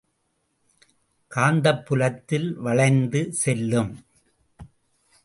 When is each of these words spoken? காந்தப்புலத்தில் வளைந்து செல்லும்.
காந்தப்புலத்தில் 1.31 2.53
வளைந்து 2.53 3.33
செல்லும். 3.33 3.91